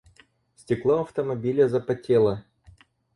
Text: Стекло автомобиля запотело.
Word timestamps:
Стекло 0.55 1.01
автомобиля 1.01 1.69
запотело. 1.69 2.43